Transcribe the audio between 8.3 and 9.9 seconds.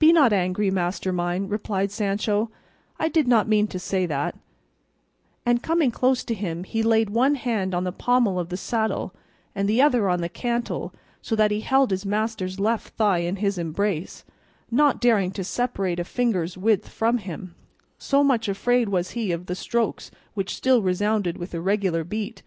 of the saddle and the